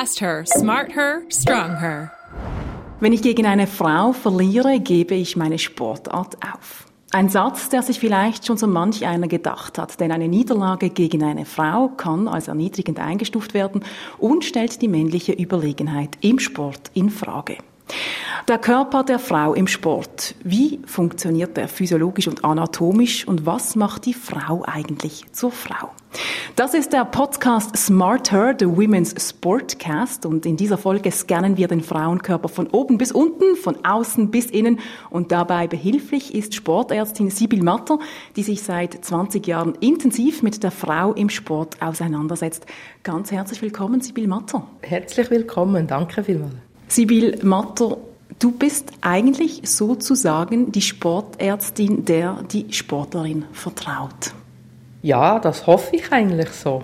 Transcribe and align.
Fast 0.00 0.22
her, 0.22 0.46
smart 0.46 0.96
her, 0.96 1.20
strong 1.28 1.78
her. 1.78 2.10
Wenn 3.00 3.12
ich 3.12 3.20
gegen 3.20 3.44
eine 3.44 3.66
Frau 3.66 4.14
verliere, 4.14 4.80
gebe 4.80 5.14
ich 5.14 5.36
meine 5.36 5.58
Sportart 5.58 6.36
auf. 6.36 6.86
Ein 7.10 7.28
Satz, 7.28 7.68
der 7.68 7.82
sich 7.82 8.00
vielleicht 8.00 8.46
schon 8.46 8.56
so 8.56 8.66
manch 8.66 9.04
einer 9.04 9.28
gedacht 9.28 9.76
hat, 9.76 10.00
denn 10.00 10.10
eine 10.10 10.26
Niederlage 10.26 10.88
gegen 10.88 11.22
eine 11.22 11.44
Frau 11.44 11.88
kann 11.88 12.28
als 12.28 12.48
erniedrigend 12.48 12.98
eingestuft 12.98 13.52
werden 13.52 13.84
und 14.16 14.46
stellt 14.46 14.80
die 14.80 14.88
männliche 14.88 15.32
Überlegenheit 15.32 16.16
im 16.22 16.38
Sport 16.38 16.90
in 16.94 17.10
Frage. 17.10 17.58
Der 18.48 18.58
Körper 18.58 19.04
der 19.04 19.18
Frau 19.18 19.54
im 19.54 19.66
Sport. 19.66 20.34
Wie 20.42 20.80
funktioniert 20.84 21.56
der 21.56 21.68
physiologisch 21.68 22.26
und 22.26 22.44
anatomisch 22.44 23.28
und 23.28 23.46
was 23.46 23.76
macht 23.76 24.06
die 24.06 24.14
Frau 24.14 24.64
eigentlich 24.66 25.24
zur 25.32 25.52
Frau? 25.52 25.90
Das 26.56 26.74
ist 26.74 26.92
der 26.92 27.04
Podcast 27.04 27.76
Smarter, 27.76 28.54
the 28.58 28.66
Women's 28.66 29.14
Sportcast 29.16 30.26
und 30.26 30.44
in 30.46 30.56
dieser 30.56 30.78
Folge 30.78 31.12
scannen 31.12 31.56
wir 31.56 31.68
den 31.68 31.80
Frauenkörper 31.80 32.48
von 32.48 32.66
oben 32.66 32.98
bis 32.98 33.12
unten, 33.12 33.54
von 33.56 33.84
außen 33.84 34.30
bis 34.30 34.46
innen 34.46 34.80
und 35.10 35.30
dabei 35.30 35.68
behilflich 35.68 36.34
ist 36.34 36.54
Sportärztin 36.54 37.30
Sibyl 37.30 37.62
Matter, 37.62 38.00
die 38.34 38.42
sich 38.42 38.62
seit 38.62 39.04
20 39.04 39.46
Jahren 39.46 39.74
intensiv 39.76 40.42
mit 40.42 40.62
der 40.64 40.72
Frau 40.72 41.12
im 41.12 41.30
Sport 41.30 41.80
auseinandersetzt. 41.80 42.66
Ganz 43.04 43.30
herzlich 43.30 43.62
willkommen, 43.62 44.00
Sibyl 44.00 44.26
Matter. 44.26 44.66
Herzlich 44.82 45.30
willkommen, 45.30 45.86
danke 45.86 46.24
vielmals. 46.24 46.69
Sibyl 46.90 47.38
Matter, 47.44 47.98
du 48.40 48.50
bist 48.50 48.90
eigentlich 49.00 49.60
sozusagen 49.62 50.72
die 50.72 50.82
Sportärztin, 50.82 52.04
der 52.04 52.42
die 52.50 52.72
Sportlerin 52.72 53.44
vertraut. 53.52 54.34
Ja, 55.00 55.38
das 55.38 55.68
hoffe 55.68 55.94
ich 55.94 56.10
eigentlich 56.10 56.48
so. 56.50 56.82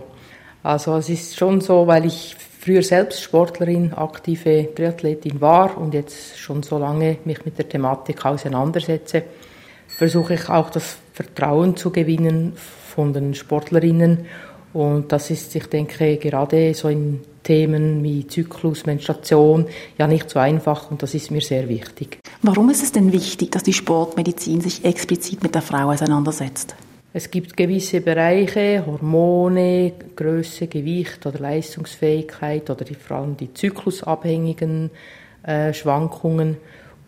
Also 0.63 0.95
es 0.95 1.09
ist 1.09 1.37
schon 1.37 1.61
so, 1.61 1.89
weil 1.89 2.07
ich 2.07 2.37
früher 2.61 2.85
selbst 2.85 3.21
Sportlerin, 3.21 3.95
aktive 3.95 4.69
Triathletin 4.77 5.41
war 5.41 5.77
und 5.77 5.93
jetzt 5.93 6.39
schon 6.39 6.63
so 6.63 6.79
lange 6.79 7.19
mich 7.25 7.45
mit 7.45 7.59
der 7.59 7.69
Thematik 7.69 8.25
auseinandersetze, 8.25 9.25
versuche 9.89 10.35
ich 10.35 10.49
auch 10.49 10.71
das 10.71 10.99
Vertrauen 11.15 11.77
zu 11.77 11.91
gewinnen 11.91 12.53
von 12.57 13.13
den 13.13 13.35
Sportlerinnen 13.35 14.27
und 14.77 15.11
das 15.11 15.31
ist, 15.31 15.57
ich 15.57 15.69
denke, 15.69 16.19
gerade 16.19 16.75
so 16.75 16.91
in 16.91 17.23
Themen 17.43 18.05
wie 18.05 18.27
Zyklus, 18.27 18.85
Menstruation 18.85 19.65
ja 19.97 20.07
nicht 20.07 20.29
so 20.29 20.39
einfach 20.39 20.91
und 20.91 21.03
das 21.03 21.15
ist 21.15 21.31
mir 21.31 21.41
sehr 21.41 21.71
wichtig. 21.71 22.19
Warum 22.43 22.69
ist 22.69 22.83
es 22.83 22.93
denn 22.93 23.11
wichtig, 23.11 23.53
dass 23.53 23.63
die 23.63 23.73
Sportmedizin 23.73 24.61
sich 24.61 24.85
explizit 24.85 25.43
mit 25.43 25.55
der 25.55 25.63
Frau 25.63 25.91
auseinandersetzt? 25.91 26.77
Es 27.15 27.31
gibt 27.31 27.57
gewisse 27.57 28.03
Bereiche, 28.03 28.85
Hormone, 28.85 29.93
Größe, 30.15 30.67
Gewicht 30.67 31.25
oder 31.25 31.39
Leistungsfähigkeit 31.39 32.69
oder 32.69 32.85
die, 32.85 32.97
vor 32.97 33.17
allem 33.17 33.35
die 33.35 33.55
zyklusabhängigen 33.55 34.91
äh, 35.43 35.73
Schwankungen 35.73 36.59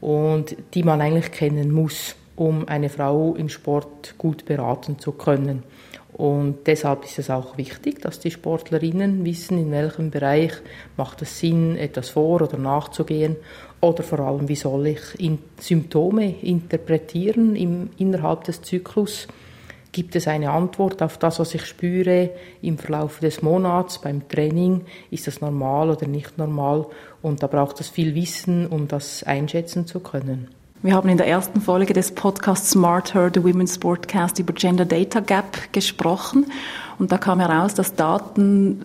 und 0.00 0.56
die 0.72 0.84
man 0.84 1.02
eigentlich 1.02 1.32
kennen 1.32 1.70
muss, 1.70 2.16
um 2.34 2.66
eine 2.66 2.88
Frau 2.88 3.34
im 3.34 3.50
Sport 3.50 4.14
gut 4.16 4.46
beraten 4.46 4.98
zu 4.98 5.12
können. 5.12 5.64
Und 6.18 6.66
deshalb 6.66 7.04
ist 7.04 7.20
es 7.20 7.30
auch 7.30 7.56
wichtig, 7.58 8.02
dass 8.02 8.18
die 8.18 8.32
Sportlerinnen 8.32 9.24
wissen, 9.24 9.56
in 9.56 9.70
welchem 9.70 10.10
Bereich 10.10 10.52
macht 10.96 11.22
es 11.22 11.38
Sinn, 11.38 11.76
etwas 11.76 12.10
vor- 12.10 12.42
oder 12.42 12.58
nachzugehen. 12.58 13.36
Oder 13.80 14.02
vor 14.02 14.18
allem, 14.18 14.48
wie 14.48 14.56
soll 14.56 14.88
ich 14.88 15.00
in 15.20 15.38
Symptome 15.60 16.34
interpretieren 16.42 17.54
im, 17.54 17.90
innerhalb 17.98 18.42
des 18.42 18.62
Zyklus. 18.62 19.28
Gibt 19.92 20.16
es 20.16 20.26
eine 20.26 20.50
Antwort 20.50 21.02
auf 21.02 21.18
das, 21.18 21.38
was 21.38 21.54
ich 21.54 21.64
spüre 21.64 22.30
im 22.62 22.78
Verlauf 22.78 23.20
des 23.20 23.40
Monats 23.40 24.00
beim 24.00 24.28
Training? 24.28 24.86
Ist 25.12 25.28
das 25.28 25.40
normal 25.40 25.88
oder 25.88 26.08
nicht 26.08 26.36
normal? 26.36 26.86
Und 27.22 27.44
da 27.44 27.46
braucht 27.46 27.80
es 27.80 27.88
viel 27.90 28.16
Wissen, 28.16 28.66
um 28.66 28.88
das 28.88 29.22
einschätzen 29.22 29.86
zu 29.86 30.00
können. 30.00 30.48
Wir 30.80 30.94
haben 30.94 31.08
in 31.08 31.16
der 31.16 31.26
ersten 31.26 31.60
Folge 31.60 31.92
des 31.92 32.12
Podcasts 32.12 32.70
Smarter, 32.70 33.32
the 33.34 33.42
Women's 33.42 33.74
Sportcast, 33.74 34.38
über 34.38 34.52
Gender 34.52 34.84
Data 34.84 35.18
Gap 35.18 35.72
gesprochen. 35.72 36.46
Und 37.00 37.10
da 37.10 37.18
kam 37.18 37.40
heraus, 37.40 37.74
dass 37.74 37.96
Daten 37.96 38.84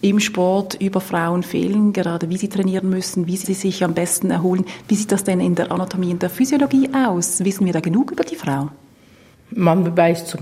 im 0.00 0.18
Sport 0.18 0.80
über 0.80 1.02
Frauen 1.02 1.42
fehlen, 1.42 1.92
gerade 1.92 2.30
wie 2.30 2.38
sie 2.38 2.48
trainieren 2.48 2.88
müssen, 2.88 3.26
wie 3.26 3.36
sie 3.36 3.52
sich 3.52 3.84
am 3.84 3.92
besten 3.92 4.30
erholen. 4.30 4.64
Wie 4.88 4.94
sieht 4.94 5.12
das 5.12 5.24
denn 5.24 5.40
in 5.40 5.54
der 5.54 5.70
Anatomie 5.70 6.10
und 6.10 6.22
der 6.22 6.30
Physiologie 6.30 6.88
aus? 6.94 7.44
Wissen 7.44 7.66
wir 7.66 7.74
da 7.74 7.80
genug 7.80 8.12
über 8.12 8.24
die 8.24 8.36
Frau? 8.36 8.70
Man 9.50 9.94
weiß 9.94 10.34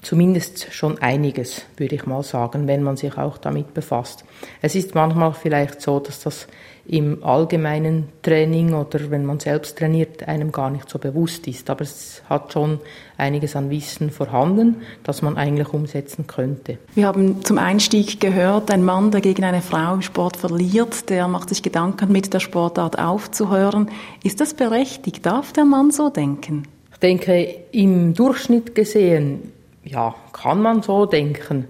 zumindest 0.00 0.72
schon 0.72 0.98
einiges, 0.98 1.62
würde 1.76 1.96
ich 1.96 2.06
mal 2.06 2.22
sagen, 2.22 2.68
wenn 2.68 2.84
man 2.84 2.96
sich 2.96 3.18
auch 3.18 3.36
damit 3.36 3.74
befasst. 3.74 4.24
Es 4.62 4.76
ist 4.76 4.94
manchmal 4.94 5.32
vielleicht 5.34 5.82
so, 5.82 5.98
dass 5.98 6.20
das 6.20 6.46
im 6.88 7.24
allgemeinen 7.24 8.08
Training 8.22 8.74
oder 8.74 9.10
wenn 9.10 9.24
man 9.24 9.40
selbst 9.40 9.78
trainiert, 9.78 10.26
einem 10.28 10.52
gar 10.52 10.70
nicht 10.70 10.88
so 10.88 10.98
bewusst 10.98 11.46
ist. 11.46 11.68
Aber 11.70 11.82
es 11.82 12.22
hat 12.28 12.52
schon 12.52 12.80
einiges 13.16 13.56
an 13.56 13.70
Wissen 13.70 14.10
vorhanden, 14.10 14.76
das 15.02 15.22
man 15.22 15.36
eigentlich 15.36 15.72
umsetzen 15.72 16.26
könnte. 16.26 16.78
Wir 16.94 17.06
haben 17.06 17.44
zum 17.44 17.58
Einstieg 17.58 18.20
gehört, 18.20 18.70
ein 18.70 18.84
Mann, 18.84 19.10
der 19.10 19.20
gegen 19.20 19.44
eine 19.44 19.62
Frau 19.62 19.94
im 19.94 20.02
Sport 20.02 20.36
verliert, 20.36 21.10
der 21.10 21.28
macht 21.28 21.48
sich 21.48 21.62
Gedanken, 21.62 22.12
mit 22.12 22.32
der 22.32 22.40
Sportart 22.40 22.98
aufzuhören. 22.98 23.90
Ist 24.22 24.40
das 24.40 24.54
berechtigt? 24.54 25.26
Darf 25.26 25.52
der 25.52 25.64
Mann 25.64 25.90
so 25.90 26.08
denken? 26.08 26.68
Ich 26.92 26.98
denke, 26.98 27.54
im 27.72 28.14
Durchschnitt 28.14 28.74
gesehen, 28.74 29.52
ja, 29.84 30.14
kann 30.32 30.62
man 30.62 30.82
so 30.82 31.06
denken, 31.06 31.68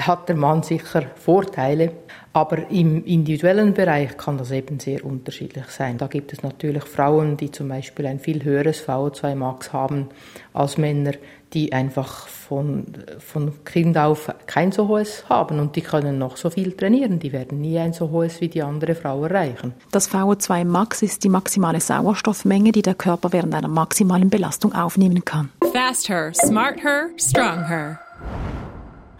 hat 0.00 0.28
der 0.28 0.36
Mann 0.36 0.62
sicher 0.62 1.02
Vorteile. 1.16 1.92
Aber 2.32 2.68
im 2.68 3.04
individuellen 3.04 3.74
Bereich 3.74 4.16
kann 4.16 4.38
das 4.38 4.50
eben 4.50 4.80
sehr 4.80 5.04
unterschiedlich 5.04 5.66
sein. 5.66 5.98
Da 5.98 6.08
gibt 6.08 6.32
es 6.32 6.42
natürlich 6.42 6.82
Frauen, 6.82 7.36
die 7.36 7.52
zum 7.52 7.68
Beispiel 7.68 8.06
ein 8.06 8.18
viel 8.18 8.42
höheres 8.42 8.88
VO2 8.88 9.36
Max 9.36 9.72
haben 9.72 10.08
als 10.52 10.76
Männer, 10.76 11.12
die 11.52 11.72
einfach 11.72 12.26
von, 12.26 12.86
von 13.20 13.64
Kind 13.64 13.96
auf 13.96 14.34
kein 14.46 14.72
so 14.72 14.88
hohes 14.88 15.28
haben 15.28 15.60
und 15.60 15.76
die 15.76 15.82
können 15.82 16.18
noch 16.18 16.36
so 16.36 16.50
viel 16.50 16.72
trainieren. 16.72 17.20
Die 17.20 17.32
werden 17.32 17.60
nie 17.60 17.78
ein 17.78 17.92
so 17.92 18.10
hohes 18.10 18.40
wie 18.40 18.48
die 18.48 18.62
andere 18.62 18.96
Frau 18.96 19.22
erreichen. 19.22 19.72
Das 19.92 20.10
VO2 20.10 20.64
Max 20.64 21.02
ist 21.02 21.22
die 21.22 21.28
maximale 21.28 21.80
Sauerstoffmenge, 21.80 22.72
die 22.72 22.82
der 22.82 22.96
Körper 22.96 23.32
während 23.32 23.54
einer 23.54 23.68
maximalen 23.68 24.28
Belastung 24.28 24.74
aufnehmen 24.74 25.24
kann. 25.24 25.50
Fast 25.72 26.08
her, 26.08 26.32
smart 26.34 26.82
her, 26.82 27.10
strong 27.16 27.64
her. 27.68 28.00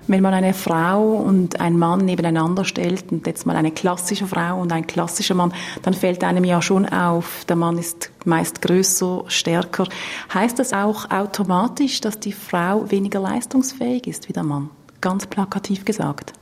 Wenn 0.06 0.22
man 0.22 0.34
eine 0.34 0.52
Frau 0.52 1.14
und 1.14 1.60
einen 1.60 1.78
Mann 1.78 2.04
nebeneinander 2.04 2.66
stellt 2.66 3.10
und 3.10 3.26
jetzt 3.26 3.46
mal 3.46 3.56
eine 3.56 3.70
klassische 3.70 4.26
Frau 4.26 4.60
und 4.60 4.70
ein 4.70 4.86
klassischer 4.86 5.34
Mann, 5.34 5.54
dann 5.82 5.94
fällt 5.94 6.22
einem 6.22 6.44
ja 6.44 6.60
schon 6.60 6.86
auf, 6.86 7.46
der 7.46 7.56
Mann 7.56 7.78
ist 7.78 8.10
meist 8.26 8.60
größer, 8.60 9.24
stärker. 9.28 9.86
Heißt 10.32 10.58
das 10.58 10.74
auch 10.74 11.10
automatisch, 11.10 12.02
dass 12.02 12.20
die 12.20 12.32
Frau 12.32 12.90
weniger 12.90 13.20
leistungsfähig 13.20 14.06
ist 14.06 14.28
wie 14.28 14.34
der 14.34 14.42
Mann? 14.42 14.68
Ganz 15.00 15.26
plakativ 15.26 15.86
gesagt. 15.86 16.34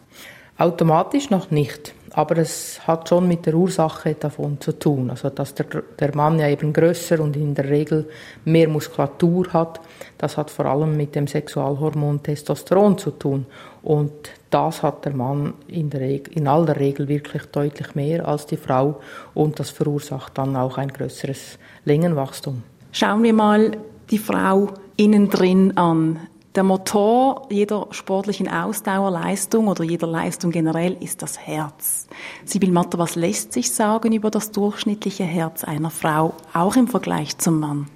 Automatisch 0.58 1.30
noch 1.30 1.52
nicht 1.52 1.94
aber 2.14 2.38
es 2.38 2.86
hat 2.86 3.08
schon 3.08 3.26
mit 3.26 3.46
der 3.46 3.54
Ursache 3.54 4.14
davon 4.14 4.60
zu 4.60 4.78
tun. 4.78 5.10
Also, 5.10 5.30
dass 5.30 5.54
der, 5.54 5.66
der 5.98 6.14
Mann 6.14 6.38
ja 6.38 6.48
eben 6.48 6.72
größer 6.72 7.20
und 7.20 7.36
in 7.36 7.54
der 7.54 7.68
Regel 7.68 8.08
mehr 8.44 8.68
Muskulatur 8.68 9.52
hat, 9.52 9.80
das 10.18 10.36
hat 10.36 10.50
vor 10.50 10.66
allem 10.66 10.96
mit 10.96 11.14
dem 11.14 11.26
Sexualhormon 11.26 12.22
Testosteron 12.22 12.98
zu 12.98 13.12
tun. 13.12 13.46
Und 13.82 14.12
das 14.50 14.82
hat 14.82 15.04
der 15.04 15.14
Mann 15.14 15.54
in, 15.68 15.90
der 15.90 16.00
Regel, 16.00 16.34
in 16.34 16.46
aller 16.46 16.76
Regel 16.76 17.08
wirklich 17.08 17.44
deutlich 17.46 17.94
mehr 17.94 18.28
als 18.28 18.46
die 18.46 18.56
Frau 18.56 19.00
und 19.34 19.58
das 19.58 19.70
verursacht 19.70 20.36
dann 20.36 20.54
auch 20.54 20.78
ein 20.78 20.88
größeres 20.88 21.58
Längenwachstum. 21.84 22.62
Schauen 22.92 23.22
wir 23.22 23.32
mal 23.32 23.72
die 24.10 24.18
Frau 24.18 24.68
innen 24.96 25.30
drin 25.30 25.76
an. 25.76 26.18
Der 26.54 26.64
Motor 26.64 27.46
jeder 27.48 27.86
sportlichen 27.92 28.46
Ausdauerleistung 28.46 29.68
oder 29.68 29.84
jeder 29.84 30.06
Leistung 30.06 30.50
generell 30.50 30.98
ist 31.00 31.22
das 31.22 31.38
Herz. 31.38 32.08
Sibyl 32.44 32.70
Matter, 32.70 32.98
was 32.98 33.14
lässt 33.14 33.54
sich 33.54 33.70
sagen 33.70 34.12
über 34.12 34.30
das 34.30 34.50
durchschnittliche 34.50 35.24
Herz 35.24 35.64
einer 35.64 35.88
Frau, 35.88 36.34
auch 36.52 36.76
im 36.76 36.88
Vergleich 36.88 37.38
zum 37.38 37.58
Mann? 37.58 37.86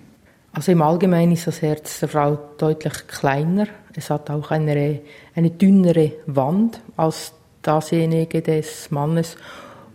Also 0.54 0.72
im 0.72 0.80
Allgemeinen 0.80 1.32
ist 1.32 1.46
das 1.46 1.60
Herz 1.60 2.00
der 2.00 2.08
Frau 2.08 2.38
deutlich 2.56 3.06
kleiner. 3.08 3.66
Es 3.94 4.08
hat 4.08 4.30
auch 4.30 4.50
eine, 4.50 5.00
eine 5.34 5.50
dünnere 5.50 6.12
Wand 6.24 6.80
als 6.96 7.34
dasjenige 7.60 8.40
des 8.40 8.90
Mannes 8.90 9.36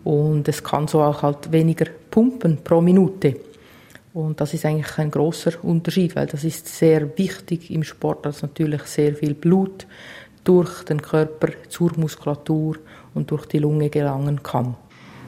und 0.03 0.47
es 0.47 0.63
kann 0.63 0.87
so 0.87 1.01
auch 1.01 1.23
halt 1.23 1.51
weniger 1.51 1.85
pumpen 2.11 2.59
pro 2.63 2.79
Minute. 2.79 3.37
Und 4.13 4.41
das 4.41 4.53
ist 4.53 4.65
eigentlich 4.65 4.97
ein 4.97 5.09
großer 5.09 5.63
Unterschied, 5.63 6.15
weil 6.15 6.27
das 6.27 6.43
ist 6.43 6.67
sehr 6.67 7.17
wichtig 7.17 7.71
im 7.71 7.83
Sport, 7.83 8.25
dass 8.25 8.41
natürlich 8.41 8.83
sehr 8.83 9.15
viel 9.15 9.33
Blut 9.33 9.87
durch 10.43 10.83
den 10.83 11.01
Körper 11.01 11.49
zur 11.69 11.97
Muskulatur 11.97 12.77
und 13.13 13.31
durch 13.31 13.45
die 13.45 13.59
Lunge 13.59 13.89
gelangen 13.89 14.43
kann. 14.43 14.75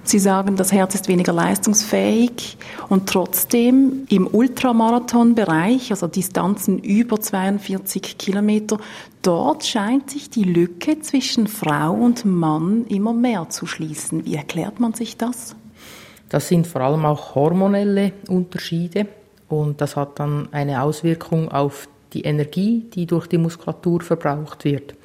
Sie 0.06 0.20
sagen, 0.20 0.58
das 0.58 0.74
Herz 0.74 0.96
ist 0.96 1.08
weniger 1.08 1.32
leistungsfähig 1.32 2.58
und 2.90 3.08
trotzdem 3.08 4.06
im 4.10 4.28
Ultramarathonbereich, 4.28 5.92
also 5.92 6.08
Distanzen 6.08 6.78
über 6.78 7.22
42 7.22 8.18
Kilometer, 8.18 8.80
dort 9.22 9.66
scheint 9.66 10.10
sich 10.10 10.30
die 10.30 10.44
Lücke 10.44 11.00
zwischen 11.00 11.48
Frau 11.48 11.94
und 11.94 12.26
Mann 12.26 12.86
immer 12.90 13.14
mehr 13.14 13.50
zu 13.50 13.66
schließen. 13.66 14.26
Wie 14.26 14.36
erklärt 14.36 14.82
man 14.82 14.94
sich 14.94 15.16
das? 15.16 15.56
Das 16.34 16.48
sind 16.48 16.66
vor 16.66 16.82
allem 16.82 17.06
auch 17.06 17.36
hormonelle 17.36 18.12
Unterschiede 18.28 19.06
und 19.50 19.80
das 19.82 19.96
hat 19.96 20.18
dann 20.20 20.50
eine 20.52 20.82
Auswirkung 20.82 21.52
auf 21.52 21.88
die 22.12 22.24
Energie, 22.24 22.90
die 22.92 23.06
durch 23.06 23.28
die 23.28 23.38
Muskulatur 23.38 24.02
verbraucht 24.02 24.66
wird. 24.66 24.96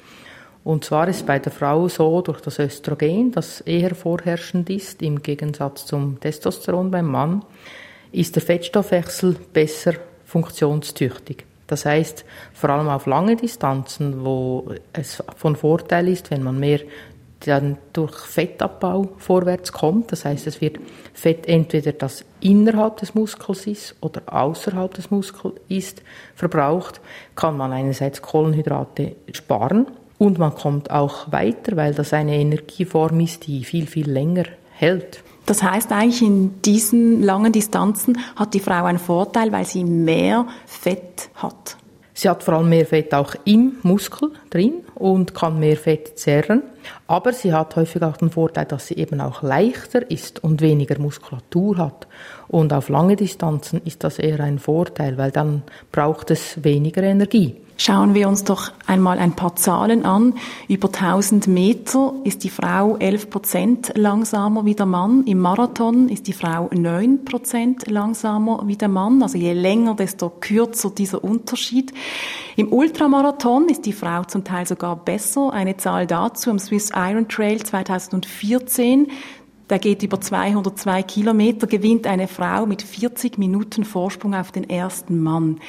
Und 0.63 0.85
zwar 0.85 1.07
ist 1.07 1.27
bei 1.27 1.37
der 1.37 1.51
Frau 1.51 1.87
so, 1.87 2.21
durch 2.21 2.41
das 2.41 2.57
Östrogen, 2.57 3.31
das 3.31 3.61
eher 3.61 3.93
vorherrschend 3.93 4.71
ist, 4.71 5.03
im 5.03 5.21
Gegensatz 5.21 5.85
zum 5.85 6.19
Testosteron 6.19 6.89
beim 6.89 7.05
Mann, 7.05 7.45
ist 8.11 8.35
der 8.35 8.41
Fettstoffwechsel 8.41 9.35
besser 9.53 9.93
funktionstüchtig. 10.25 11.45
Das 11.67 11.85
heißt, 11.85 12.25
vor 12.53 12.71
allem 12.71 12.87
auf 12.87 13.05
lange 13.05 13.35
Distanzen, 13.35 14.25
wo 14.25 14.73
es 14.93 15.23
von 15.35 15.55
Vorteil 15.55 16.07
ist, 16.07 16.31
wenn 16.31 16.41
man 16.41 16.59
mehr 16.59 16.79
dann 17.41 17.77
durch 17.93 18.15
Fettabbau 18.15 19.09
vorwärts 19.17 19.71
kommt. 19.71 20.11
Das 20.11 20.25
heißt, 20.25 20.47
es 20.47 20.61
wird 20.61 20.77
Fett 21.13 21.47
entweder 21.47 21.93
das 21.93 22.25
innerhalb 22.41 22.97
des 22.97 23.15
Muskels 23.15 23.67
ist 23.67 23.95
oder 24.01 24.21
außerhalb 24.25 24.93
des 24.93 25.09
Muskels 25.11 25.55
ist 25.67 26.01
verbraucht, 26.35 27.01
kann 27.35 27.57
man 27.57 27.71
einerseits 27.71 28.21
Kohlenhydrate 28.21 29.15
sparen 29.31 29.87
und 30.17 30.37
man 30.37 30.53
kommt 30.53 30.91
auch 30.91 31.31
weiter, 31.31 31.77
weil 31.77 31.93
das 31.93 32.13
eine 32.13 32.35
Energieform 32.35 33.19
ist, 33.21 33.47
die 33.47 33.63
viel, 33.63 33.87
viel 33.87 34.09
länger 34.09 34.43
hält. 34.71 35.23
Das 35.45 35.63
heißt 35.63 35.91
eigentlich, 35.91 36.21
in 36.21 36.61
diesen 36.61 37.23
langen 37.23 37.51
Distanzen 37.51 38.19
hat 38.35 38.53
die 38.53 38.59
Frau 38.59 38.83
einen 38.83 38.99
Vorteil, 38.99 39.51
weil 39.51 39.65
sie 39.65 39.83
mehr 39.83 40.45
Fett 40.67 41.29
hat. 41.35 41.77
Sie 42.13 42.29
hat 42.29 42.43
vor 42.43 42.55
allem 42.55 42.69
mehr 42.69 42.85
Fett 42.85 43.13
auch 43.13 43.33
im 43.45 43.77
Muskel 43.81 44.31
drin 44.49 44.83
und 44.95 45.33
kann 45.33 45.57
mehr 45.57 45.77
Fett 45.77 46.19
zerren. 46.19 46.63
Aber 47.07 47.33
sie 47.33 47.53
hat 47.53 47.75
häufig 47.75 48.01
auch 48.03 48.17
den 48.17 48.29
Vorteil, 48.29 48.65
dass 48.65 48.87
sie 48.87 48.95
eben 48.95 49.21
auch 49.21 49.41
leichter 49.41 50.09
ist 50.09 50.43
und 50.43 50.61
weniger 50.61 50.99
Muskulatur 50.99 51.77
hat. 51.77 52.07
Und 52.47 52.73
auf 52.73 52.89
lange 52.89 53.15
Distanzen 53.15 53.81
ist 53.85 54.03
das 54.03 54.19
eher 54.19 54.39
ein 54.39 54.59
Vorteil, 54.59 55.17
weil 55.17 55.31
dann 55.31 55.63
braucht 55.91 56.31
es 56.31 56.63
weniger 56.63 57.03
Energie. 57.03 57.55
Schauen 57.81 58.13
wir 58.13 58.27
uns 58.27 58.43
doch 58.43 58.73
einmal 58.87 59.19
ein 59.19 59.37
paar 59.37 59.55
Zahlen 59.55 60.03
an. 60.03 60.33
Über 60.67 60.89
1000 60.89 61.47
Meter 61.47 62.13
ist 62.25 62.43
die 62.43 62.49
Frau 62.49 62.97
11 62.97 63.29
Prozent 63.29 63.91
langsamer 63.95 64.65
wie 64.65 64.75
der 64.75 64.85
Mann. 64.85 65.23
Im 65.23 65.39
Marathon 65.39 66.09
ist 66.09 66.27
die 66.27 66.33
Frau 66.33 66.69
9 66.73 67.23
Prozent 67.23 67.89
langsamer 67.89 68.63
wie 68.65 68.75
der 68.75 68.89
Mann. 68.89 69.23
Also 69.23 69.37
je 69.37 69.53
länger, 69.53 69.95
desto 69.95 70.29
kürzer 70.29 70.89
dieser 70.89 71.23
Unterschied. 71.23 71.93
Im 72.57 72.73
Ultramarathon 72.73 73.69
ist 73.69 73.85
die 73.85 73.93
Frau 73.93 74.25
zum 74.25 74.43
Teil 74.43 74.67
sogar 74.67 74.97
besser. 74.97 75.53
Eine 75.53 75.77
Zahl 75.77 76.05
dazu 76.05 76.49
am 76.49 76.59
Swiss 76.69 76.91
Iron 76.95 77.27
Trail 77.27 77.57
2014 77.63 79.07
der 79.71 79.77
geht 79.77 80.01
über 80.01 80.19
202 80.19 81.03
Kilometer, 81.03 81.67
gewinnt 81.67 82.07
eine 82.07 82.27
Frau 82.27 82.65
mit 82.65 82.81
40 82.81 83.37
Minuten 83.37 83.83
Vorsprung 83.85 84.33
auf 84.33 84.51
den 84.51 84.67
ersten 84.67 85.21
Mann. 85.21 85.59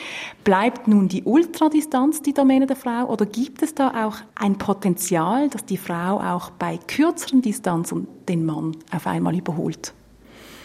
Bleibt 0.43 0.89
nun 0.89 1.09
die 1.09 1.23
Ultradistanz 1.25 2.23
die 2.23 2.33
Domäne 2.33 2.67
der 2.67 2.77
Frau 2.77 3.05
oder 3.05 3.27
gibt 3.27 3.61
es 3.61 3.75
da 3.75 4.07
auch 4.07 4.17
ein 4.35 4.57
Potenzial, 4.57 5.51
dass 5.51 5.67
die 5.67 5.77
Frau 5.77 6.19
auch 6.19 6.49
bei 6.49 6.79
kürzeren 6.79 7.43
Distanzen 7.43 8.09
den 8.27 8.47
Mann 8.47 8.75
auf 8.91 9.07
einmal 9.07 9.37
überholt? 9.37 9.93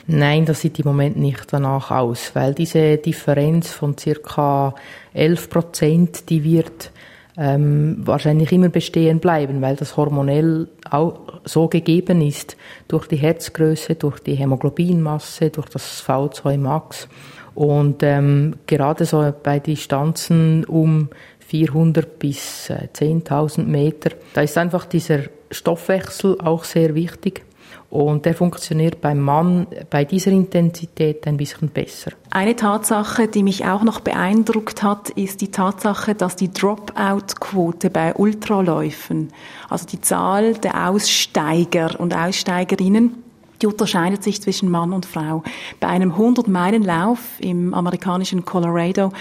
Nein, 0.07 0.45
das 0.45 0.61
sieht 0.61 0.79
im 0.79 0.85
Moment 0.85 1.17
nicht 1.17 1.51
danach 1.51 1.91
aus, 1.91 2.31
weil 2.35 2.53
diese 2.53 2.97
Differenz 2.97 3.71
von 3.71 3.97
circa 3.97 4.75
11 5.13 5.49
Prozent, 5.49 6.29
die 6.29 6.43
wird 6.45 6.91
ähm, 7.37 7.97
wahrscheinlich 7.99 8.51
immer 8.51 8.69
bestehen 8.69 9.19
bleiben, 9.19 9.61
weil 9.61 9.75
das 9.75 9.97
hormonell 9.97 10.67
auch 10.89 11.19
so 11.43 11.67
gegeben 11.67 12.21
ist 12.21 12.55
durch 12.87 13.07
die 13.07 13.17
Herzgröße, 13.17 13.95
durch 13.95 14.19
die 14.19 14.35
Hämoglobinmasse, 14.35 15.49
durch 15.49 15.69
das 15.69 16.03
V2 16.05 16.57
Max. 16.57 17.07
Und 17.53 18.03
ähm, 18.03 18.55
gerade 18.67 19.05
so 19.05 19.33
bei 19.43 19.59
Distanzen 19.59 20.65
um 20.65 21.09
400 21.47 22.19
bis 22.19 22.69
10.000 22.69 23.59
äh, 23.59 23.63
Meter, 23.63 24.11
da 24.33 24.41
ist 24.41 24.57
einfach 24.57 24.85
dieser 24.85 25.19
Stoffwechsel 25.51 26.39
auch 26.41 26.63
sehr 26.63 26.95
wichtig. 26.95 27.43
Und 27.89 28.25
der 28.25 28.33
funktioniert 28.33 29.01
beim 29.01 29.19
Mann 29.19 29.67
bei 29.89 30.05
dieser 30.05 30.31
Intensität 30.31 31.25
ein 31.27 31.37
bisschen 31.37 31.69
besser. 31.69 32.11
Eine 32.31 32.55
Tatsache, 32.55 33.27
die 33.27 33.43
mich 33.43 33.65
auch 33.65 33.83
noch 33.83 33.99
beeindruckt 33.99 34.83
hat, 34.83 35.09
ist 35.11 35.41
die 35.41 35.51
Tatsache, 35.51 36.15
dass 36.15 36.35
die 36.35 36.51
Dropout-Quote 36.51 37.89
bei 37.89 38.13
Ultraläufen, 38.15 39.31
also 39.69 39.85
die 39.85 40.01
Zahl 40.01 40.55
der 40.55 40.89
Aussteiger 40.89 41.99
und 41.99 42.15
Aussteigerinnen, 42.15 43.23
die 43.61 43.67
unterscheidet 43.67 44.23
sich 44.23 44.41
zwischen 44.41 44.69
Mann 44.69 44.91
und 44.91 45.05
Frau. 45.05 45.43
Bei 45.79 45.87
einem 45.87 46.13
100-Meilen-Lauf 46.13 47.39
im 47.39 47.73
amerikanischen 47.73 48.43
Colorado 48.45 49.11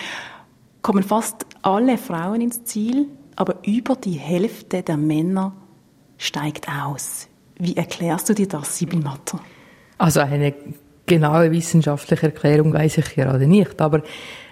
kommen 0.83 1.03
fast 1.03 1.47
alle 1.63 1.97
Frauen 1.97 2.41
ins 2.41 2.65
Ziel, 2.65 3.07
aber 3.37 3.57
über 3.65 3.97
die 3.97 4.13
Hälfte 4.13 4.83
der 4.83 4.97
Männer 4.97 5.53
steigt 6.19 6.69
aus. 6.69 7.29
Wie 7.59 7.77
erklärst 7.77 8.29
du 8.29 8.35
dir 8.35 8.49
das, 8.49 8.79
Sibyl 8.79 9.01
Matter? 9.01 9.41
Also 9.99 10.21
eine 10.21 10.55
genaue 11.07 11.51
wissenschaftliche 11.51 12.27
Erklärung 12.27 12.73
weiß 12.73 12.99
ich 12.99 13.15
gerade 13.15 13.47
nicht, 13.47 13.81
aber 13.81 14.03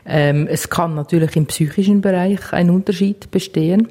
ähm, 0.05 0.47
es 0.47 0.69
kann 0.69 0.95
natürlich 0.95 1.37
im 1.37 1.47
psychischen 1.47 2.01
Bereich 2.01 2.53
ein 2.53 2.71
Unterschied 2.71 3.31
bestehen, 3.31 3.89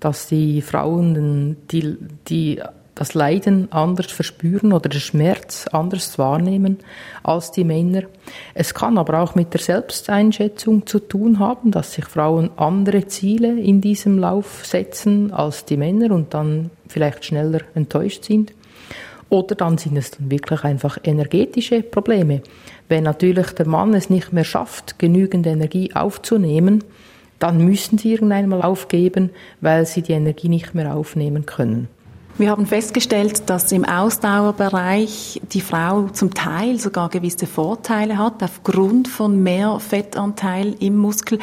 dass 0.00 0.28
die 0.28 0.62
Frauen 0.62 1.56
die, 1.70 1.96
die 2.28 2.60
das 2.96 3.12
Leiden 3.12 3.70
anders 3.72 4.10
verspüren 4.10 4.72
oder 4.72 4.88
den 4.88 5.00
Schmerz 5.00 5.66
anders 5.70 6.18
wahrnehmen 6.18 6.78
als 7.22 7.52
die 7.52 7.64
Männer. 7.64 8.02
Es 8.54 8.72
kann 8.72 8.96
aber 8.96 9.20
auch 9.20 9.34
mit 9.34 9.52
der 9.52 9.60
Selbsteinschätzung 9.60 10.86
zu 10.86 10.98
tun 10.98 11.38
haben, 11.38 11.70
dass 11.70 11.92
sich 11.92 12.06
Frauen 12.06 12.50
andere 12.56 13.06
Ziele 13.06 13.60
in 13.60 13.82
diesem 13.82 14.18
Lauf 14.18 14.64
setzen 14.64 15.30
als 15.30 15.66
die 15.66 15.76
Männer 15.76 16.14
und 16.14 16.32
dann 16.32 16.70
vielleicht 16.88 17.24
schneller 17.24 17.60
enttäuscht 17.74 18.24
sind. 18.24 18.52
Oder 19.28 19.54
dann 19.56 19.76
sind 19.76 19.96
es 19.96 20.12
dann 20.12 20.30
wirklich 20.30 20.62
einfach 20.62 20.98
energetische 21.02 21.82
Probleme. 21.82 22.42
Wenn 22.88 23.04
natürlich 23.04 23.48
der 23.52 23.66
Mann 23.66 23.92
es 23.94 24.08
nicht 24.08 24.32
mehr 24.32 24.44
schafft, 24.44 24.98
genügend 24.98 25.46
Energie 25.46 25.92
aufzunehmen, 25.94 26.84
dann 27.38 27.58
müssen 27.58 27.98
sie 27.98 28.12
irgendwann 28.12 28.48
mal 28.48 28.62
aufgeben, 28.62 29.30
weil 29.60 29.84
sie 29.84 30.02
die 30.02 30.12
Energie 30.12 30.48
nicht 30.48 30.74
mehr 30.74 30.94
aufnehmen 30.94 31.44
können. 31.44 31.88
Wir 32.38 32.50
haben 32.50 32.66
festgestellt, 32.66 33.48
dass 33.48 33.72
im 33.72 33.86
Ausdauerbereich 33.86 35.40
die 35.52 35.62
Frau 35.62 36.08
zum 36.08 36.34
Teil 36.34 36.78
sogar 36.78 37.08
gewisse 37.08 37.46
Vorteile 37.46 38.18
hat, 38.18 38.42
aufgrund 38.42 39.08
von 39.08 39.42
mehr 39.42 39.80
Fettanteil 39.80 40.74
im 40.78 40.98
Muskel. 40.98 41.38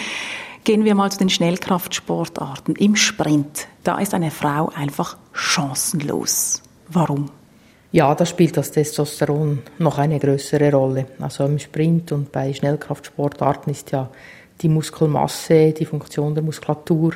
Gehen 0.64 0.86
wir 0.86 0.96
mal 0.96 1.12
zu 1.12 1.18
den 1.18 1.30
Schnellkraftsportarten. 1.30 2.78
Im 2.78 2.96
Sprint, 2.96 3.68
da 3.84 3.98
ist 4.00 4.14
eine 4.14 4.32
Frau 4.32 4.72
einfach 4.74 5.18
chancenlos. 5.34 6.64
Warum? 6.88 7.30
Ja, 7.92 8.16
da 8.16 8.26
spielt 8.26 8.56
das 8.56 8.72
Testosteron 8.72 9.62
noch 9.80 9.98
eine 9.98 10.20
größere 10.20 10.72
Rolle. 10.72 11.08
Also 11.20 11.44
im 11.44 11.60
Sprint 11.60 12.14
und 12.14 12.32
bei 12.32 12.54
Schnellkraftsportarten 12.54 13.74
ist 13.74 13.92
ja 13.92 14.10
die 14.62 14.70
Muskelmasse, 14.70 15.74
die 15.74 15.86
Funktion 15.86 16.34
der 16.34 16.44
Muskulatur 16.44 17.16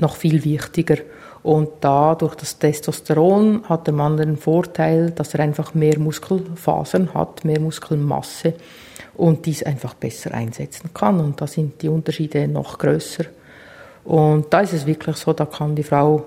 noch 0.00 0.16
viel 0.16 0.44
wichtiger. 0.44 0.96
Und 1.42 1.70
da 1.80 2.14
durch 2.14 2.36
das 2.36 2.58
Testosteron 2.58 3.64
hat 3.68 3.86
der 3.86 3.94
Mann 3.94 4.16
den 4.16 4.36
Vorteil, 4.36 5.10
dass 5.10 5.34
er 5.34 5.40
einfach 5.40 5.74
mehr 5.74 5.98
Muskelfasern 5.98 7.14
hat, 7.14 7.44
mehr 7.44 7.60
Muskelmasse 7.60 8.54
und 9.14 9.44
dies 9.46 9.62
einfach 9.62 9.94
besser 9.94 10.32
einsetzen 10.32 10.90
kann. 10.94 11.18
Und 11.18 11.40
da 11.40 11.46
sind 11.46 11.82
die 11.82 11.88
Unterschiede 11.88 12.46
noch 12.46 12.78
größer. 12.78 13.24
Und 14.04 14.52
da 14.52 14.60
ist 14.60 14.72
es 14.72 14.86
wirklich 14.86 15.16
so, 15.16 15.32
da 15.32 15.46
kann 15.46 15.74
die 15.74 15.82
Frau 15.82 16.24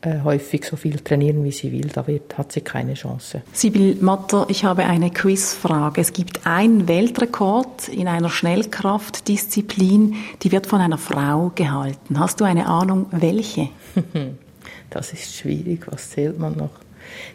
äh, 0.00 0.20
häufig 0.22 0.64
so 0.64 0.76
viel 0.76 1.00
trainieren, 1.00 1.44
wie 1.44 1.50
sie 1.50 1.72
will. 1.72 1.88
Da 1.88 2.06
wird, 2.06 2.36
hat 2.36 2.52
sie 2.52 2.60
keine 2.60 2.94
Chance. 2.94 3.42
Sibyl 3.52 3.96
Matter, 4.00 4.46
ich 4.48 4.64
habe 4.64 4.84
eine 4.84 5.10
Quizfrage. 5.10 6.00
Es 6.00 6.12
gibt 6.12 6.46
einen 6.46 6.88
Weltrekord 6.88 7.88
in 7.88 8.06
einer 8.06 8.30
Schnellkraftdisziplin, 8.30 10.14
die 10.42 10.52
wird 10.52 10.66
von 10.66 10.80
einer 10.80 10.98
Frau 10.98 11.52
gehalten. 11.54 12.18
Hast 12.18 12.40
du 12.40 12.44
eine 12.44 12.66
Ahnung, 12.66 13.06
welche? 13.10 13.70
Das 14.90 15.12
ist 15.12 15.34
schwierig. 15.34 15.86
Was 15.90 16.10
zählt 16.10 16.38
man 16.38 16.56
noch? 16.56 16.70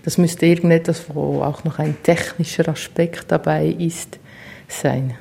Das 0.03 0.17
müsste 0.17 0.45
irgendetwas, 0.45 1.05
wo 1.13 1.41
auch 1.41 1.63
noch 1.63 1.79
ein 1.79 1.95
technischer 2.03 2.67
Aspekt 2.69 3.31
dabei 3.31 3.67
ist, 3.67 4.19
sein. 4.67 5.15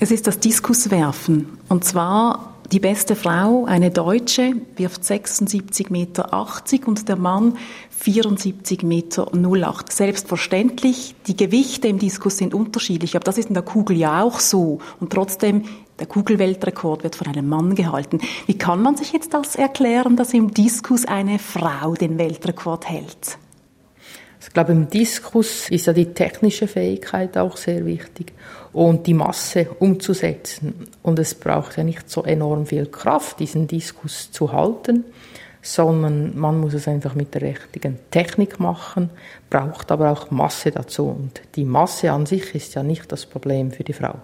Es 0.00 0.10
ist 0.10 0.26
das 0.26 0.38
Diskuswerfen. 0.38 1.58
Und 1.68 1.84
zwar 1.84 2.57
Die 2.70 2.80
beste 2.80 3.16
Frau, 3.16 3.64
eine 3.64 3.90
Deutsche, 3.90 4.52
wirft 4.76 5.02
76,80 5.02 5.90
Meter 5.90 6.34
und 6.86 7.08
der 7.08 7.16
Mann 7.16 7.56
74,08 8.04 8.84
Meter. 8.84 9.74
Selbstverständlich, 9.88 11.14
die 11.26 11.34
Gewichte 11.34 11.88
im 11.88 11.98
Diskus 11.98 12.36
sind 12.36 12.52
unterschiedlich, 12.52 13.16
aber 13.16 13.24
das 13.24 13.38
ist 13.38 13.48
in 13.48 13.54
der 13.54 13.62
Kugel 13.62 13.96
ja 13.96 14.22
auch 14.22 14.38
so. 14.38 14.80
Und 15.00 15.14
trotzdem, 15.14 15.62
der 15.98 16.08
Kugelweltrekord 16.08 17.04
wird 17.04 17.16
von 17.16 17.28
einem 17.28 17.48
Mann 17.48 17.74
gehalten. 17.74 18.20
Wie 18.44 18.58
kann 18.58 18.82
man 18.82 18.98
sich 18.98 19.14
jetzt 19.14 19.32
das 19.32 19.56
erklären, 19.56 20.16
dass 20.16 20.34
im 20.34 20.52
Diskus 20.52 21.06
eine 21.06 21.38
Frau 21.38 21.94
den 21.94 22.18
Weltrekord 22.18 22.86
hält? 22.86 23.38
Ich 24.48 24.54
glaube, 24.54 24.72
im 24.72 24.88
Diskus 24.88 25.68
ist 25.68 25.86
ja 25.86 25.92
die 25.92 26.14
technische 26.14 26.66
Fähigkeit 26.66 27.36
auch 27.36 27.58
sehr 27.58 27.84
wichtig 27.84 28.32
und 28.72 29.06
die 29.06 29.12
Masse 29.12 29.68
umzusetzen. 29.78 30.88
Und 31.02 31.18
es 31.18 31.34
braucht 31.34 31.76
ja 31.76 31.84
nicht 31.84 32.08
so 32.08 32.24
enorm 32.24 32.64
viel 32.66 32.86
Kraft, 32.86 33.40
diesen 33.40 33.66
Diskus 33.66 34.32
zu 34.32 34.50
halten, 34.50 35.04
sondern 35.60 36.36
man 36.36 36.58
muss 36.58 36.72
es 36.72 36.88
einfach 36.88 37.14
mit 37.14 37.34
der 37.34 37.42
richtigen 37.42 37.98
Technik 38.10 38.58
machen, 38.58 39.10
braucht 39.50 39.92
aber 39.92 40.10
auch 40.10 40.30
Masse 40.30 40.70
dazu. 40.70 41.08
Und 41.08 41.42
die 41.54 41.66
Masse 41.66 42.10
an 42.10 42.24
sich 42.24 42.54
ist 42.54 42.74
ja 42.74 42.82
nicht 42.82 43.12
das 43.12 43.26
Problem 43.26 43.70
für 43.70 43.84
die 43.84 43.92
Frau. 43.92 44.14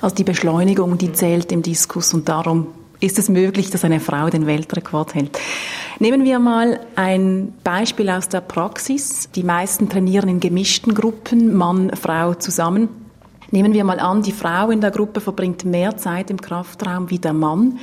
Also 0.00 0.14
die 0.14 0.24
Beschleunigung, 0.24 0.96
die 0.96 1.12
zählt 1.12 1.50
im 1.50 1.62
Diskus 1.62 2.14
und 2.14 2.28
darum 2.28 2.68
ist 3.00 3.18
es 3.18 3.28
möglich, 3.28 3.70
dass 3.70 3.84
eine 3.84 3.98
Frau 3.98 4.30
den 4.30 4.46
Weltrekord 4.46 5.16
hält. 5.16 5.38
Nehmen 5.98 6.24
wir 6.24 6.38
mal 6.38 6.80
ein 6.96 7.52
Beispiel 7.62 8.08
aus 8.10 8.28
der 8.28 8.40
Praxis. 8.40 9.30
Die 9.34 9.42
meisten 9.42 9.88
trainieren 9.88 10.28
in 10.28 10.40
gemischten 10.40 10.94
Gruppen, 10.94 11.54
Mann, 11.54 11.94
Frau 11.94 12.34
zusammen. 12.34 12.88
Nehmen 13.50 13.74
wir 13.74 13.84
mal 13.84 14.00
an, 14.00 14.22
die 14.22 14.32
Frau 14.32 14.70
in 14.70 14.80
der 14.80 14.90
Gruppe 14.90 15.20
verbringt 15.20 15.64
mehr 15.64 15.96
Zeit 15.98 16.30
im 16.30 16.40
Kraftraum 16.40 17.10
wie 17.10 17.18
der 17.18 17.34
Mann 17.34 17.78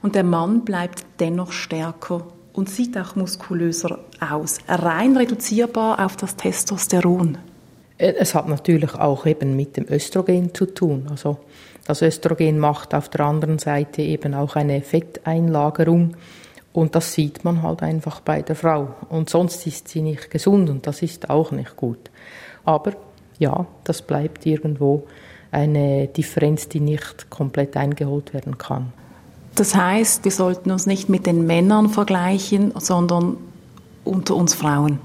und 0.00 0.14
der 0.14 0.22
Mann 0.22 0.64
bleibt 0.64 1.04
dennoch 1.18 1.50
stärker 1.50 2.22
und 2.52 2.70
sieht 2.70 2.96
auch 2.96 3.16
muskulöser 3.16 3.98
aus, 4.20 4.58
rein 4.68 5.16
reduzierbar 5.16 6.04
auf 6.04 6.16
das 6.16 6.36
Testosteron. 6.36 7.38
Äh, 7.98 8.14
es 8.18 8.34
hat 8.34 8.48
natürlich 8.48 8.94
auch 8.94 9.26
eben 9.26 9.56
mit 9.56 9.76
dem 9.76 9.86
Östrogen 9.88 10.54
zu 10.54 10.66
tun. 10.66 11.06
Also 11.10 11.38
das 11.86 12.00
Östrogen 12.00 12.58
macht 12.58 12.94
auf 12.94 13.08
der 13.08 13.22
anderen 13.22 13.58
Seite 13.58 14.02
eben 14.02 14.34
auch 14.34 14.54
eine 14.54 14.82
Fetteinlagerung 14.82 16.14
und 16.78 16.94
das 16.94 17.12
sieht 17.12 17.44
man 17.44 17.62
halt 17.62 17.82
einfach 17.82 18.20
bei 18.20 18.40
der 18.40 18.54
Frau. 18.54 18.94
Und 19.08 19.28
sonst 19.28 19.66
ist 19.66 19.88
sie 19.88 20.00
nicht 20.00 20.30
gesund 20.30 20.70
und 20.70 20.86
das 20.86 21.02
ist 21.02 21.28
auch 21.28 21.50
nicht 21.50 21.76
gut. 21.76 21.98
Aber 22.64 22.92
ja, 23.40 23.66
das 23.82 24.00
bleibt 24.00 24.46
irgendwo 24.46 25.02
eine 25.50 26.06
Differenz, 26.06 26.68
die 26.68 26.78
nicht 26.78 27.30
komplett 27.30 27.76
eingeholt 27.76 28.32
werden 28.32 28.58
kann. 28.58 28.92
Das 29.56 29.74
heißt, 29.74 30.22
wir 30.22 30.30
sollten 30.30 30.70
uns 30.70 30.86
nicht 30.86 31.08
mit 31.08 31.26
den 31.26 31.46
Männern 31.46 31.88
vergleichen, 31.88 32.72
sondern 32.78 33.38
unter 34.04 34.36
uns 34.36 34.54
Frauen. 34.54 35.00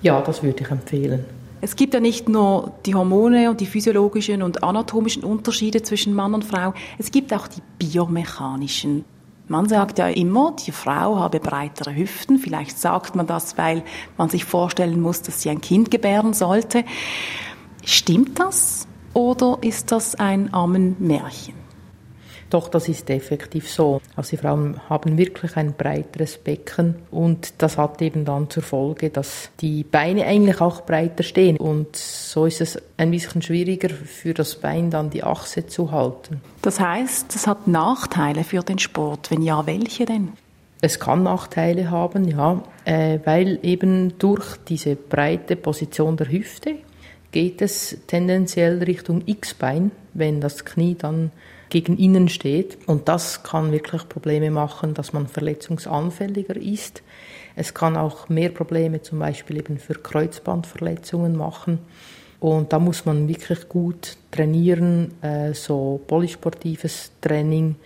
Ja, 0.00 0.22
das 0.22 0.42
würde 0.42 0.62
ich 0.62 0.70
empfehlen. 0.70 1.26
Es 1.60 1.76
gibt 1.76 1.92
ja 1.92 2.00
nicht 2.00 2.26
nur 2.26 2.72
die 2.86 2.94
Hormone 2.94 3.50
und 3.50 3.60
die 3.60 3.66
physiologischen 3.66 4.42
und 4.42 4.64
anatomischen 4.64 5.24
Unterschiede 5.24 5.82
zwischen 5.82 6.14
Mann 6.14 6.32
und 6.32 6.46
Frau, 6.46 6.72
es 6.98 7.10
gibt 7.10 7.34
auch 7.34 7.48
die 7.48 7.60
biomechanischen. 7.78 9.04
Man 9.48 9.68
sagt 9.68 9.98
ja 9.98 10.08
immer, 10.08 10.54
die 10.64 10.72
Frau 10.72 11.16
habe 11.16 11.40
breitere 11.40 11.94
Hüften. 11.94 12.38
Vielleicht 12.38 12.78
sagt 12.78 13.16
man 13.16 13.26
das, 13.26 13.58
weil 13.58 13.82
man 14.16 14.28
sich 14.28 14.44
vorstellen 14.44 15.00
muss, 15.00 15.22
dass 15.22 15.42
sie 15.42 15.50
ein 15.50 15.60
Kind 15.60 15.90
gebären 15.90 16.32
sollte. 16.32 16.84
Stimmt 17.84 18.38
das 18.38 18.86
oder 19.14 19.58
ist 19.60 19.92
das 19.92 20.14
ein 20.14 20.54
Ammenmärchen? 20.54 21.61
Doch, 22.52 22.68
das 22.68 22.86
ist 22.86 23.08
effektiv 23.08 23.70
so. 23.70 24.02
Also 24.14 24.32
die 24.32 24.36
Frauen 24.36 24.78
haben 24.90 25.16
wirklich 25.16 25.56
ein 25.56 25.72
breiteres 25.72 26.36
Becken 26.36 26.96
und 27.10 27.54
das 27.62 27.78
hat 27.78 28.02
eben 28.02 28.26
dann 28.26 28.50
zur 28.50 28.62
Folge, 28.62 29.08
dass 29.08 29.48
die 29.62 29.84
Beine 29.84 30.26
eigentlich 30.26 30.60
auch 30.60 30.82
breiter 30.82 31.22
stehen 31.22 31.56
und 31.56 31.96
so 31.96 32.44
ist 32.44 32.60
es 32.60 32.78
ein 32.98 33.10
bisschen 33.10 33.40
schwieriger 33.40 33.88
für 33.88 34.34
das 34.34 34.56
Bein 34.56 34.90
dann 34.90 35.08
die 35.08 35.24
Achse 35.24 35.66
zu 35.66 35.92
halten. 35.92 36.42
Das 36.60 36.78
heißt, 36.78 37.34
es 37.34 37.46
hat 37.46 37.68
Nachteile 37.68 38.44
für 38.44 38.60
den 38.60 38.78
Sport. 38.78 39.30
Wenn 39.30 39.40
ja, 39.40 39.66
welche 39.66 40.04
denn? 40.04 40.32
Es 40.82 41.00
kann 41.00 41.22
Nachteile 41.22 41.90
haben, 41.90 42.28
ja, 42.28 42.62
äh, 42.84 43.18
weil 43.24 43.60
eben 43.62 44.18
durch 44.18 44.58
diese 44.68 44.94
breite 44.94 45.56
Position 45.56 46.18
der 46.18 46.30
Hüfte 46.30 46.74
geht 47.30 47.62
es 47.62 47.96
tendenziell 48.08 48.82
Richtung 48.82 49.22
X-Bein, 49.24 49.90
wenn 50.12 50.42
das 50.42 50.66
Knie 50.66 50.96
dann 50.98 51.30
gegen 51.72 51.96
innen 51.96 52.28
steht. 52.28 52.76
Und 52.86 53.08
das 53.08 53.42
kann 53.42 53.72
wirklich 53.72 54.06
Probleme 54.06 54.50
machen, 54.50 54.92
dass 54.92 55.14
man 55.14 55.26
verletzungsanfälliger 55.26 56.56
ist. 56.56 57.02
Es 57.56 57.72
kann 57.72 57.96
auch 57.96 58.28
mehr 58.28 58.50
Probleme 58.50 59.00
zum 59.00 59.20
Beispiel 59.20 59.56
eben 59.56 59.78
für 59.78 59.94
Kreuzbandverletzungen 59.94 61.34
machen. 61.34 61.78
Und 62.40 62.74
da 62.74 62.78
muss 62.78 63.06
man 63.06 63.26
wirklich 63.26 63.70
gut 63.70 64.18
trainieren, 64.30 65.14
äh, 65.22 65.54
so 65.54 65.98
polysportives 66.06 67.12
Training, 67.22 67.76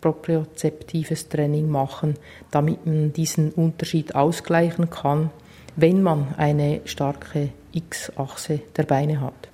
propriozeptives 0.00 1.28
Training 1.28 1.68
machen, 1.68 2.14
damit 2.50 2.84
man 2.84 3.12
diesen 3.12 3.52
Unterschied 3.52 4.16
ausgleichen 4.16 4.90
kann, 4.90 5.30
wenn 5.76 6.02
man 6.02 6.34
eine 6.36 6.80
starke 6.84 7.50
X-Achse 7.72 8.60
der 8.76 8.84
Beine 8.84 9.20
hat. 9.20 9.50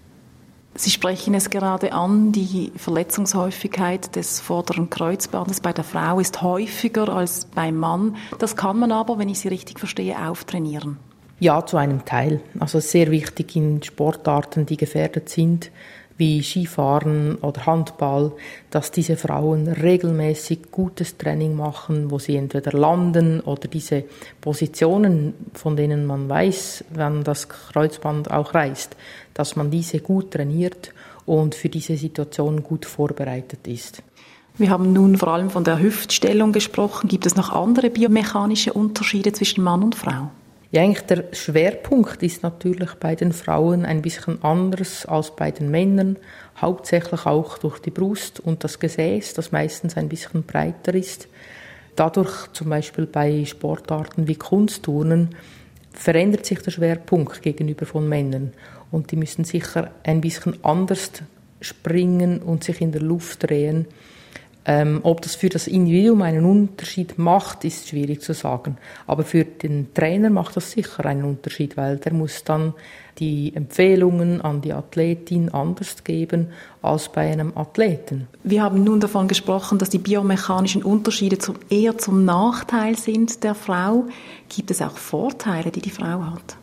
Sie 0.74 0.90
sprechen 0.90 1.34
es 1.34 1.50
gerade 1.50 1.92
an, 1.92 2.32
die 2.32 2.72
Verletzungshäufigkeit 2.76 4.16
des 4.16 4.40
vorderen 4.40 4.88
Kreuzbandes 4.88 5.60
bei 5.60 5.72
der 5.72 5.84
Frau 5.84 6.18
ist 6.18 6.40
häufiger 6.40 7.10
als 7.10 7.44
beim 7.44 7.76
Mann. 7.76 8.16
Das 8.38 8.56
kann 8.56 8.78
man 8.78 8.90
aber, 8.90 9.18
wenn 9.18 9.28
ich 9.28 9.40
Sie 9.40 9.48
richtig 9.48 9.78
verstehe, 9.78 10.16
auftrainieren. 10.18 10.96
Ja, 11.40 11.66
zu 11.66 11.76
einem 11.76 12.04
Teil. 12.04 12.40
Also 12.58 12.80
sehr 12.80 13.10
wichtig 13.10 13.56
in 13.56 13.82
Sportarten, 13.82 14.64
die 14.64 14.76
gefährdet 14.76 15.28
sind, 15.28 15.70
wie 16.22 16.40
Skifahren 16.40 17.34
oder 17.38 17.66
Handball, 17.66 18.30
dass 18.70 18.92
diese 18.92 19.16
Frauen 19.16 19.66
regelmäßig 19.66 20.70
gutes 20.70 21.18
Training 21.18 21.56
machen, 21.56 22.12
wo 22.12 22.20
sie 22.20 22.36
entweder 22.36 22.70
landen 22.78 23.40
oder 23.40 23.66
diese 23.66 24.04
Positionen, 24.40 25.34
von 25.52 25.74
denen 25.74 26.06
man 26.06 26.28
weiß, 26.28 26.84
wenn 26.90 27.24
das 27.24 27.48
Kreuzband 27.48 28.30
auch 28.30 28.54
reißt, 28.54 28.96
dass 29.34 29.56
man 29.56 29.72
diese 29.72 29.98
gut 29.98 30.30
trainiert 30.30 30.94
und 31.26 31.56
für 31.56 31.68
diese 31.68 31.96
Situation 31.96 32.62
gut 32.62 32.86
vorbereitet 32.86 33.66
ist. 33.66 34.00
Wir 34.58 34.70
haben 34.70 34.92
nun 34.92 35.16
vor 35.16 35.28
allem 35.28 35.50
von 35.50 35.64
der 35.64 35.80
Hüftstellung 35.80 36.52
gesprochen. 36.52 37.08
Gibt 37.08 37.26
es 37.26 37.34
noch 37.34 37.50
andere 37.50 37.90
biomechanische 37.90 38.72
Unterschiede 38.72 39.32
zwischen 39.32 39.64
Mann 39.64 39.82
und 39.82 39.96
Frau? 39.96 40.30
Ja, 40.72 40.80
eigentlich 40.80 41.04
der 41.04 41.24
Schwerpunkt 41.32 42.22
ist 42.22 42.42
natürlich 42.42 42.94
bei 42.94 43.14
den 43.14 43.34
Frauen 43.34 43.84
ein 43.84 44.00
bisschen 44.00 44.42
anders 44.42 45.04
als 45.04 45.36
bei 45.36 45.50
den 45.50 45.70
Männern, 45.70 46.16
hauptsächlich 46.56 47.26
auch 47.26 47.58
durch 47.58 47.78
die 47.78 47.90
Brust 47.90 48.40
und 48.40 48.64
das 48.64 48.78
Gesäß, 48.78 49.34
das 49.34 49.52
meistens 49.52 49.98
ein 49.98 50.08
bisschen 50.08 50.44
breiter 50.44 50.94
ist. 50.94 51.28
Dadurch 51.94 52.50
zum 52.54 52.70
Beispiel 52.70 53.04
bei 53.04 53.44
Sportarten 53.44 54.28
wie 54.28 54.36
Kunstturnen 54.36 55.34
verändert 55.92 56.46
sich 56.46 56.60
der 56.60 56.70
Schwerpunkt 56.70 57.42
gegenüber 57.42 57.84
von 57.84 58.08
Männern 58.08 58.54
und 58.90 59.10
die 59.10 59.16
müssen 59.16 59.44
sicher 59.44 59.90
ein 60.04 60.22
bisschen 60.22 60.64
anders 60.64 61.10
springen 61.60 62.40
und 62.40 62.64
sich 62.64 62.80
in 62.80 62.92
der 62.92 63.02
Luft 63.02 63.42
drehen 63.42 63.88
ähm, 64.64 65.00
ob 65.02 65.22
das 65.22 65.34
für 65.34 65.48
das 65.48 65.66
Individuum 65.66 66.22
einen 66.22 66.44
Unterschied 66.44 67.18
macht, 67.18 67.64
ist 67.64 67.88
schwierig 67.88 68.20
zu 68.20 68.32
sagen. 68.32 68.76
Aber 69.06 69.24
für 69.24 69.44
den 69.44 69.92
Trainer 69.92 70.30
macht 70.30 70.56
das 70.56 70.70
sicher 70.70 71.04
einen 71.04 71.24
Unterschied, 71.24 71.76
weil 71.76 71.96
der 71.96 72.12
muss 72.12 72.44
dann 72.44 72.74
die 73.18 73.54
Empfehlungen 73.54 74.40
an 74.40 74.60
die 74.60 74.72
Athletin 74.72 75.50
anders 75.50 76.04
geben 76.04 76.48
als 76.80 77.10
bei 77.10 77.30
einem 77.30 77.56
Athleten. 77.56 78.28
Wir 78.42 78.62
haben 78.62 78.84
nun 78.84 79.00
davon 79.00 79.28
gesprochen, 79.28 79.78
dass 79.78 79.90
die 79.90 79.98
biomechanischen 79.98 80.82
Unterschiede 80.82 81.38
zum, 81.38 81.56
eher 81.68 81.98
zum 81.98 82.24
Nachteil 82.24 82.96
sind 82.96 83.44
der 83.44 83.54
Frau. 83.54 84.06
Gibt 84.48 84.70
es 84.70 84.80
auch 84.80 84.96
Vorteile, 84.96 85.70
die 85.70 85.82
die 85.82 85.90
Frau 85.90 86.24
hat? 86.24 86.56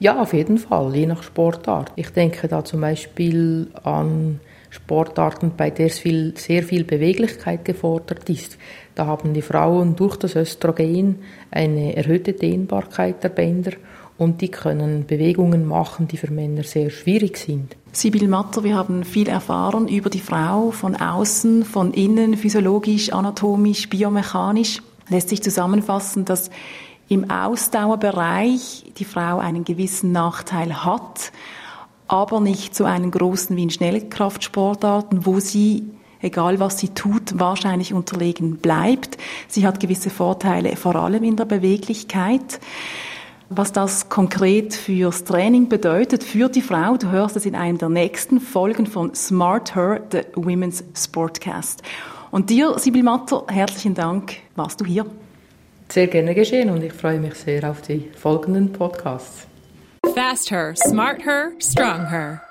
Ja, 0.00 0.20
auf 0.20 0.32
jeden 0.32 0.58
Fall, 0.58 0.94
je 0.94 1.06
nach 1.06 1.22
Sportart. 1.22 1.92
Ich 1.96 2.10
denke 2.10 2.46
da 2.46 2.64
zum 2.64 2.80
Beispiel 2.80 3.68
an 3.82 4.38
Sportarten, 4.70 5.52
bei 5.56 5.70
der 5.70 5.90
viel, 5.90 6.36
sehr 6.36 6.62
viel 6.62 6.84
Beweglichkeit 6.84 7.64
gefordert 7.64 8.28
ist. 8.28 8.58
Da 8.94 9.06
haben 9.06 9.32
die 9.32 9.42
Frauen 9.42 9.96
durch 9.96 10.16
das 10.16 10.36
Östrogen 10.36 11.20
eine 11.50 11.96
erhöhte 11.96 12.32
Dehnbarkeit 12.32 13.22
der 13.24 13.30
Bänder 13.30 13.72
und 14.18 14.40
die 14.40 14.50
können 14.50 15.06
Bewegungen 15.06 15.66
machen, 15.66 16.08
die 16.08 16.16
für 16.16 16.30
Männer 16.30 16.64
sehr 16.64 16.90
schwierig 16.90 17.38
sind. 17.38 17.76
Sibyl 17.92 18.28
Matter, 18.28 18.64
wir 18.64 18.74
haben 18.74 19.04
viel 19.04 19.28
erfahren 19.28 19.88
über 19.88 20.10
die 20.10 20.20
Frau 20.20 20.72
von 20.72 20.96
außen, 20.96 21.64
von 21.64 21.94
innen, 21.94 22.36
physiologisch, 22.36 23.12
anatomisch, 23.12 23.88
biomechanisch. 23.88 24.82
Lässt 25.08 25.30
sich 25.30 25.42
zusammenfassen, 25.42 26.24
dass 26.24 26.50
im 27.08 27.30
Ausdauerbereich 27.30 28.92
die 28.98 29.04
Frau 29.04 29.38
einen 29.38 29.64
gewissen 29.64 30.12
Nachteil 30.12 30.84
hat 30.84 31.32
aber 32.08 32.40
nicht 32.40 32.74
zu 32.74 32.84
einem 32.84 33.10
großen 33.10 33.56
wie 33.56 33.62
in 33.62 33.70
Schnellkraftsportarten, 33.70 35.24
wo 35.26 35.40
sie 35.40 35.90
egal 36.20 36.58
was 36.58 36.78
sie 36.78 36.88
tut, 36.88 37.38
wahrscheinlich 37.38 37.94
unterlegen 37.94 38.56
bleibt. 38.56 39.18
Sie 39.46 39.66
hat 39.66 39.80
gewisse 39.80 40.10
Vorteile, 40.10 40.76
vor 40.76 40.96
allem 40.96 41.22
in 41.22 41.36
der 41.36 41.44
Beweglichkeit. 41.44 42.60
Was 43.50 43.72
das 43.72 44.10
konkret 44.10 44.74
fürs 44.74 45.24
Training 45.24 45.68
bedeutet 45.68 46.22
für 46.22 46.50
die 46.50 46.60
Frau, 46.60 46.98
du 46.98 47.10
hörst 47.10 47.36
es 47.36 47.46
in 47.46 47.54
einer 47.54 47.78
der 47.78 47.88
nächsten 47.88 48.40
Folgen 48.40 48.86
von 48.86 49.14
Smart 49.14 49.74
Her, 49.74 50.02
the 50.12 50.20
Women's 50.34 50.84
Sportcast. 50.94 51.82
Und 52.30 52.50
dir, 52.50 52.78
Sibyl 52.78 53.02
Matter, 53.02 53.44
herzlichen 53.48 53.94
Dank, 53.94 54.36
warst 54.54 54.82
du 54.82 54.84
hier. 54.84 55.06
Sehr 55.88 56.08
gerne 56.08 56.34
geschehen 56.34 56.68
und 56.68 56.82
ich 56.82 56.92
freue 56.92 57.20
mich 57.20 57.36
sehr 57.36 57.70
auf 57.70 57.80
die 57.80 58.10
folgenden 58.14 58.70
Podcasts. 58.70 59.47
Fast 60.14 60.48
Her, 60.48 60.74
Smart 60.74 61.22
Her, 61.22 61.52
Strong 61.60 62.06
Her. 62.06 62.47